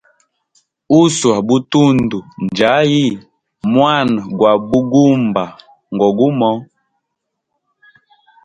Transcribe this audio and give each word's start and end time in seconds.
Uswa 1.01 1.35
butundu 1.47 2.17
njayi, 2.43 3.05
mwana 3.73 4.21
gwa 4.37 4.53
bugumba 4.67 5.43
ngo 5.93 6.07
gumo. 6.17 6.51